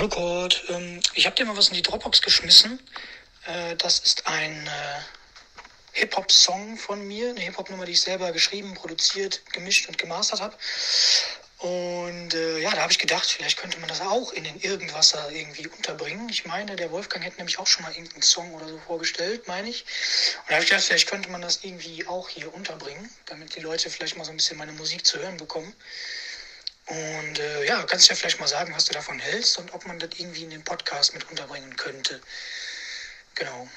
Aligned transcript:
Hallo 0.00 0.08
Kurt, 0.08 0.64
ähm, 0.70 0.98
ich 1.12 1.26
habe 1.26 1.36
dir 1.36 1.44
mal 1.44 1.58
was 1.58 1.68
in 1.68 1.74
die 1.74 1.82
Dropbox 1.82 2.22
geschmissen. 2.22 2.80
Äh, 3.44 3.76
das 3.76 3.98
ist 3.98 4.26
ein 4.26 4.66
äh, 4.66 5.00
Hip-Hop-Song 5.92 6.78
von 6.78 7.06
mir, 7.06 7.28
eine 7.28 7.40
Hip-Hop-Nummer, 7.40 7.84
die 7.84 7.92
ich 7.92 8.00
selber 8.00 8.32
geschrieben, 8.32 8.72
produziert, 8.72 9.42
gemischt 9.52 9.88
und 9.88 9.98
gemastert 9.98 10.40
habe. 10.40 10.56
Und 11.58 12.32
äh, 12.32 12.60
ja, 12.60 12.70
da 12.70 12.80
habe 12.80 12.92
ich 12.92 12.98
gedacht, 12.98 13.30
vielleicht 13.30 13.58
könnte 13.58 13.78
man 13.78 13.90
das 13.90 14.00
auch 14.00 14.32
in 14.32 14.44
den 14.44 14.58
Irgendwasser 14.62 15.30
irgendwie 15.32 15.66
unterbringen. 15.66 16.30
Ich 16.30 16.46
meine, 16.46 16.76
der 16.76 16.90
Wolfgang 16.92 17.22
hätte 17.22 17.36
nämlich 17.36 17.58
auch 17.58 17.66
schon 17.66 17.82
mal 17.82 17.92
irgendeinen 17.92 18.22
Song 18.22 18.54
oder 18.54 18.68
so 18.68 18.78
vorgestellt, 18.78 19.48
meine 19.48 19.68
ich. 19.68 19.84
Und 20.38 20.48
da 20.48 20.54
habe 20.54 20.64
ich 20.64 20.70
gedacht, 20.70 20.86
vielleicht 20.86 21.10
könnte 21.10 21.28
man 21.28 21.42
das 21.42 21.60
irgendwie 21.62 22.06
auch 22.06 22.30
hier 22.30 22.54
unterbringen, 22.54 23.10
damit 23.26 23.54
die 23.54 23.60
Leute 23.60 23.90
vielleicht 23.90 24.16
mal 24.16 24.24
so 24.24 24.30
ein 24.30 24.38
bisschen 24.38 24.56
meine 24.56 24.72
Musik 24.72 25.04
zu 25.04 25.18
hören 25.18 25.36
bekommen. 25.36 25.76
Und 26.90 27.38
äh, 27.38 27.66
ja, 27.66 27.84
kannst 27.84 28.08
du 28.08 28.12
ja 28.12 28.16
vielleicht 28.16 28.40
mal 28.40 28.48
sagen, 28.48 28.74
was 28.74 28.86
du 28.86 28.92
davon 28.92 29.20
hältst 29.20 29.58
und 29.58 29.72
ob 29.72 29.86
man 29.86 30.00
das 30.00 30.10
irgendwie 30.16 30.42
in 30.42 30.50
den 30.50 30.64
Podcast 30.64 31.14
mit 31.14 31.28
unterbringen 31.30 31.76
könnte. 31.76 32.20
Genau. 33.36 33.68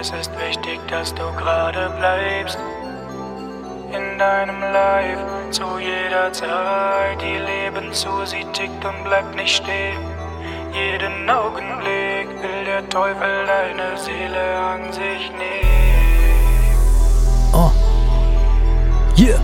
Es 0.00 0.10
ist 0.10 0.32
wichtig, 0.38 0.80
dass 0.88 1.14
du 1.14 1.22
gerade 1.36 1.90
bleibst 1.98 2.58
in 3.92 4.18
deinem 4.18 4.60
Life 4.60 4.83
zu 5.54 5.78
jeder 5.78 6.32
Zeit. 6.32 7.22
Die 7.22 7.38
Lebenssuhr, 7.38 8.26
sie 8.26 8.44
tickt 8.52 8.84
und 8.84 9.04
bleibt 9.04 9.36
nicht 9.36 9.56
stehen. 9.62 10.00
Jeden 10.72 11.30
Augenblick 11.30 12.28
will 12.42 12.64
der 12.66 12.88
Teufel 12.88 13.46
deine 13.46 13.96
Seele 13.96 14.58
an 14.58 14.92
sich 14.92 15.30
nehmen. 15.38 16.74
Oh. 17.52 17.70
Yeah. 19.16 19.43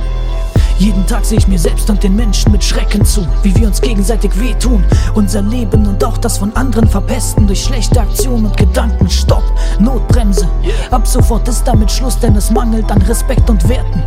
Jeden 1.00 1.08
Tag 1.08 1.24
sehe 1.24 1.38
ich 1.38 1.48
mir 1.48 1.58
selbst 1.58 1.88
und 1.88 2.02
den 2.02 2.14
Menschen 2.14 2.52
mit 2.52 2.62
Schrecken 2.62 3.06
zu, 3.06 3.26
wie 3.42 3.56
wir 3.56 3.68
uns 3.68 3.80
gegenseitig 3.80 4.38
wehtun. 4.38 4.84
Unser 5.14 5.40
Leben 5.40 5.86
und 5.86 6.04
auch 6.04 6.18
das 6.18 6.36
von 6.36 6.54
anderen 6.54 6.86
verpesten 6.86 7.46
durch 7.46 7.64
schlechte 7.64 8.02
Aktionen 8.02 8.44
und 8.44 8.56
Gedanken. 8.58 9.08
Stopp, 9.08 9.42
Notbremse. 9.78 10.46
Ab 10.90 11.06
sofort 11.06 11.48
ist 11.48 11.64
damit 11.64 11.90
Schluss, 11.90 12.18
denn 12.18 12.36
es 12.36 12.50
mangelt 12.50 12.92
an 12.92 13.00
Respekt 13.00 13.48
und 13.48 13.66
Werten. 13.66 14.02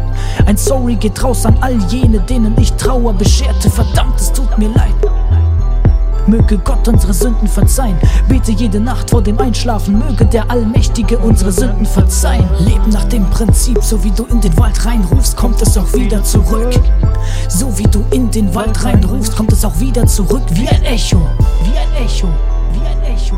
Ein 0.45 0.55
Sorry 0.55 0.95
geht 0.95 1.23
raus 1.23 1.47
an 1.47 1.57
all 1.61 1.81
jene, 1.85 2.19
denen 2.19 2.55
ich 2.59 2.71
Trauer 2.73 3.13
bescherte. 3.13 3.71
Verdammt, 3.71 4.21
es 4.21 4.31
tut 4.31 4.55
mir 4.59 4.69
leid. 4.69 5.12
Möge 6.27 6.57
Gott 6.57 6.87
unsere 6.87 7.13
Sünden 7.13 7.47
verzeihen. 7.47 7.97
Bete 8.29 8.51
jede 8.51 8.79
Nacht 8.79 9.09
vor 9.09 9.21
dem 9.21 9.37
Einschlafen. 9.39 9.99
Möge 9.99 10.25
der 10.25 10.49
Allmächtige 10.49 11.17
unsere 11.17 11.51
Sünden 11.51 11.85
verzeihen. 11.85 12.47
Leben 12.59 12.89
nach 12.91 13.03
dem 13.05 13.25
Prinzip, 13.29 13.83
so 13.83 14.01
wie 14.03 14.11
du 14.11 14.25
in 14.25 14.39
den 14.39 14.57
Wald 14.57 14.85
reinrufst, 14.85 15.35
kommt 15.35 15.61
es 15.61 15.77
auch 15.77 15.91
wieder 15.93 16.23
zurück. 16.23 16.73
So 17.49 17.77
wie 17.77 17.83
du 17.83 18.03
in 18.11 18.31
den 18.31 18.53
Wald 18.55 18.83
reinrufst, 18.83 19.35
kommt 19.35 19.51
es 19.51 19.65
auch 19.65 19.77
wieder 19.79 20.05
zurück. 20.07 20.43
Wie 20.51 20.67
ein 20.67 20.83
Echo. 20.83 21.21
Wie 21.63 21.77
ein 21.77 22.05
Echo. 22.05 22.27
Wie 22.71 22.87
ein 22.87 23.15
Echo. 23.15 23.35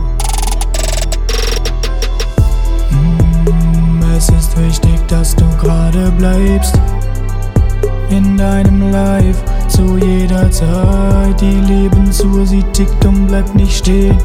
Mm, 2.92 4.02
Es 4.16 4.30
ist 4.30 4.58
wichtig, 4.58 5.00
dass 5.08 5.36
du 5.36 5.46
gerade 5.60 6.12
bleibst 6.12 6.76
in 8.10 8.38
deinem 8.38 8.92
Life 8.92 9.44
zu 9.68 9.98
jeder 9.98 10.50
Zeit. 10.52 11.40
Die 11.42 11.60
Lebensuhr, 11.62 12.46
sie 12.46 12.64
tickt 12.74 13.06
und 13.06 13.28
bleibt 13.28 13.56
nicht 13.56 13.78
stehen. 13.78 14.18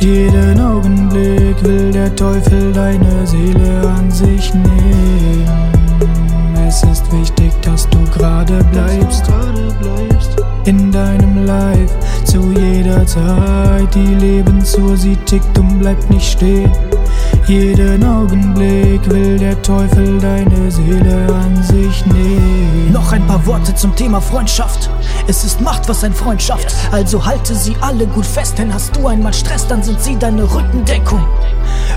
Jeden 0.00 0.60
Augenblick 0.60 1.62
will 1.64 1.90
der 1.90 2.14
Teufel 2.14 2.72
deine 2.72 3.26
Seele 3.26 3.88
an 3.88 4.10
sich 4.10 4.52
nehmen. 4.54 5.48
Es 6.66 6.82
ist 6.82 7.10
wichtig, 7.12 7.52
dass 7.62 7.88
du 7.90 8.02
gerade 8.12 8.62
bleibst 8.72 9.24
in 10.64 10.90
deinem 10.90 11.44
Life 11.44 11.94
zu 12.24 12.52
jeder 12.52 13.06
Zeit. 13.06 13.94
Die 13.94 14.14
Lebensuhr, 14.14 14.96
sie 14.96 15.16
tickt 15.16 15.58
und 15.58 15.78
bleibt 15.78 16.10
nicht 16.10 16.32
stehen. 16.32 16.72
Jeden 17.46 18.02
Augenblick 18.02 19.06
will 19.10 19.38
der 19.38 19.60
Teufel 19.60 20.18
deine 20.18 20.70
Seele 20.70 21.26
an 21.34 21.62
sich 21.62 22.06
nehmen. 22.06 22.90
Noch 22.90 23.12
ein 23.12 23.26
paar 23.26 23.44
Worte 23.44 23.74
zum 23.74 23.94
Thema 23.94 24.22
Freundschaft. 24.22 24.88
Es 25.26 25.44
ist 25.44 25.60
Macht, 25.60 25.86
was 25.86 26.02
ein 26.04 26.14
Freund 26.14 26.40
schafft. 26.40 26.74
Also 26.90 27.26
halte 27.26 27.54
sie 27.54 27.76
alle 27.82 28.06
gut 28.06 28.24
fest, 28.24 28.56
denn 28.56 28.72
hast 28.72 28.96
du 28.96 29.08
einmal 29.08 29.34
Stress, 29.34 29.66
dann 29.66 29.82
sind 29.82 30.00
sie 30.00 30.16
deine 30.16 30.44
Rückendeckung. 30.44 31.22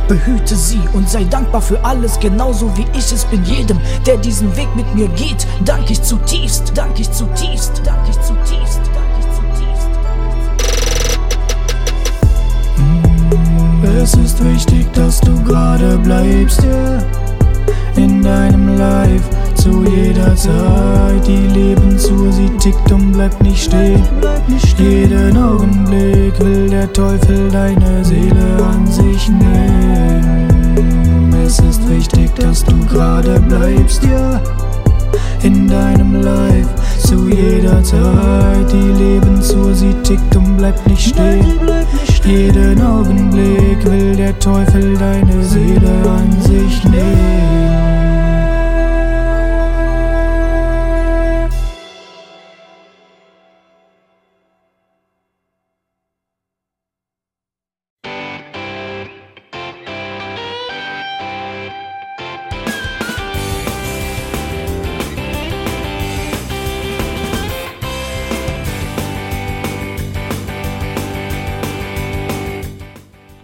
Behüte 0.10 0.56
sie 0.56 0.82
und 0.92 1.10
sei 1.10 1.24
dankbar 1.24 1.62
für 1.62 1.84
alles, 1.86 2.20
genauso 2.20 2.76
wie 2.76 2.86
ich 2.94 3.12
es 3.14 3.24
bin 3.26 3.44
jedem, 3.46 3.80
der 4.06 4.18
diesen 4.18 4.54
Weg 4.58 4.68
mit 4.76 4.94
mir 4.96 5.08
geht. 5.10 5.48
Dank 5.64 5.90
ich 5.90 6.02
zutiefst, 6.02 6.74
dank 6.76 7.00
ich 7.00 7.10
zutiefst, 7.12 7.82
dank 7.86 8.02
ich 8.10 8.20
zutiefst, 8.20 8.67
ist 14.38 14.46
wichtig, 14.46 14.86
dass 14.94 15.20
du 15.22 15.42
gerade 15.44 15.98
bleibst, 15.98 16.64
yeah. 16.64 17.04
in 17.96 18.22
deinem 18.22 18.78
Life 18.78 19.24
zu 19.56 19.84
jeder 19.84 20.36
Zeit. 20.36 21.26
Die 21.26 21.48
Lebensuhr, 21.48 22.32
sie 22.32 22.50
tickt 22.58 22.92
und 22.92 23.14
bleibt 23.14 23.42
nicht 23.42 23.64
stehen. 23.64 24.04
Jeden 24.78 25.36
Augenblick 25.38 26.40
will 26.40 26.70
der 26.70 26.92
Teufel 26.94 27.50
deine 27.50 28.06
Seele 28.06 28.64
an 28.64 28.86
sich 28.86 29.28
nehmen. 29.30 31.34
Es 31.44 31.58
ist 31.60 31.90
wichtig, 31.90 32.30
dass 32.36 32.64
du 32.64 32.78
gerade 32.86 33.40
bleibst, 33.40 34.04
ja. 34.04 34.40
In 35.42 35.68
deinem 35.68 36.22
Life 36.22 36.70
zu 37.00 37.28
jeder 37.30 37.84
Zeit. 37.84 38.72
Die 38.72 39.04
Lebensuhr, 39.04 39.74
sie 39.74 39.96
tickt 40.04 40.36
und 40.36 40.58
bleibt 40.58 40.88
nicht 40.88 41.10
stehen. 41.10 41.60
Jeden 42.28 42.82
Augenblick 42.82 43.86
will 43.86 44.14
der 44.14 44.38
Teufel 44.38 44.98
deine 44.98 45.42
Seele 45.46 46.04
an 46.10 46.30
sich 46.42 46.84